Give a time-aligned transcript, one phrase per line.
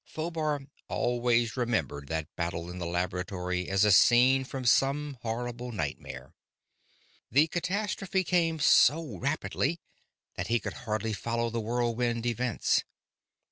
[0.03, 6.33] Phobar always remembered that battle in the laboratory as a scene from some horrible nightmare.
[7.29, 9.79] The catastrophe came so rapidly
[10.37, 12.83] that he could hardly follow the whirlwind events.